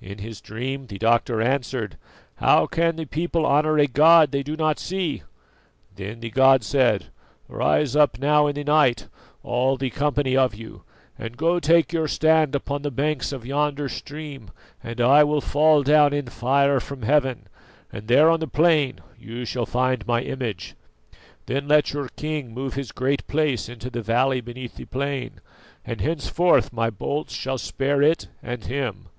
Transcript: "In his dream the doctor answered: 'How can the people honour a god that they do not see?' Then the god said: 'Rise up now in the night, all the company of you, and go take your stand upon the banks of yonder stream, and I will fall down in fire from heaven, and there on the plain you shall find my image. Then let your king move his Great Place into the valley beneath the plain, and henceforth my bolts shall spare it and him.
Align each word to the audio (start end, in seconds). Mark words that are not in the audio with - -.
"In 0.00 0.16
his 0.20 0.40
dream 0.40 0.86
the 0.86 0.96
doctor 0.96 1.42
answered: 1.42 1.98
'How 2.36 2.64
can 2.66 2.96
the 2.96 3.04
people 3.04 3.44
honour 3.44 3.76
a 3.76 3.86
god 3.86 4.30
that 4.32 4.38
they 4.38 4.42
do 4.42 4.56
not 4.56 4.78
see?' 4.78 5.24
Then 5.94 6.20
the 6.20 6.30
god 6.30 6.64
said: 6.64 7.08
'Rise 7.48 7.94
up 7.94 8.18
now 8.18 8.46
in 8.46 8.54
the 8.54 8.64
night, 8.64 9.08
all 9.42 9.76
the 9.76 9.90
company 9.90 10.34
of 10.34 10.54
you, 10.54 10.84
and 11.18 11.36
go 11.36 11.60
take 11.60 11.92
your 11.92 12.08
stand 12.08 12.54
upon 12.54 12.80
the 12.80 12.90
banks 12.90 13.30
of 13.30 13.44
yonder 13.44 13.90
stream, 13.90 14.48
and 14.82 15.02
I 15.02 15.22
will 15.22 15.42
fall 15.42 15.82
down 15.82 16.14
in 16.14 16.28
fire 16.28 16.80
from 16.80 17.02
heaven, 17.02 17.46
and 17.92 18.08
there 18.08 18.30
on 18.30 18.40
the 18.40 18.48
plain 18.48 19.00
you 19.18 19.44
shall 19.44 19.66
find 19.66 20.06
my 20.06 20.22
image. 20.22 20.76
Then 21.44 21.68
let 21.68 21.92
your 21.92 22.08
king 22.16 22.54
move 22.54 22.72
his 22.72 22.90
Great 22.90 23.26
Place 23.26 23.68
into 23.68 23.90
the 23.90 24.00
valley 24.00 24.40
beneath 24.40 24.76
the 24.76 24.86
plain, 24.86 25.42
and 25.84 26.00
henceforth 26.00 26.72
my 26.72 26.88
bolts 26.88 27.34
shall 27.34 27.58
spare 27.58 28.00
it 28.00 28.28
and 28.42 28.64
him. 28.64 29.10